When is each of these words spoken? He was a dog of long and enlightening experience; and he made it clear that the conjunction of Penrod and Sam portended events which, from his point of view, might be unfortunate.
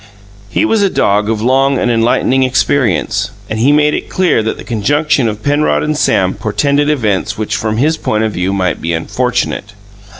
He 0.49 0.65
was 0.65 0.81
a 0.81 0.89
dog 0.89 1.29
of 1.29 1.43
long 1.43 1.77
and 1.77 1.91
enlightening 1.91 2.41
experience; 2.41 3.29
and 3.51 3.59
he 3.59 3.71
made 3.71 3.93
it 3.93 4.09
clear 4.09 4.41
that 4.41 4.57
the 4.57 4.63
conjunction 4.63 5.27
of 5.29 5.43
Penrod 5.43 5.83
and 5.83 5.95
Sam 5.95 6.33
portended 6.33 6.89
events 6.89 7.37
which, 7.37 7.55
from 7.55 7.77
his 7.77 7.97
point 7.97 8.23
of 8.23 8.31
view, 8.31 8.51
might 8.51 8.81
be 8.81 8.93
unfortunate. 8.93 9.73